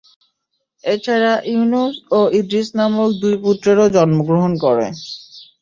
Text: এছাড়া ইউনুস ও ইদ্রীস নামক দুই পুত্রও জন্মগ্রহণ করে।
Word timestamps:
এছাড়া 0.83 1.33
ইউনুস 1.51 1.95
ও 2.11 2.19
ইদ্রীস 2.39 2.69
নামক 2.77 3.09
দুই 3.21 3.35
পুত্রও 3.43 3.85
জন্মগ্রহণ 3.95 4.51
করে। 4.63 4.87